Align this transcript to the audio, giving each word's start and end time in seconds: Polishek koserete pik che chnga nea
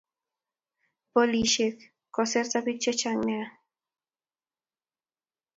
Polishek 1.13 1.77
koserete 2.15 2.59
pik 2.65 2.79
che 2.83 2.91
chnga 2.99 3.21
nea 3.27 3.47